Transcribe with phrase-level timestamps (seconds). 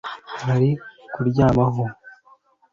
[0.45, 0.69] Hari
[1.13, 1.83] ko uryamaho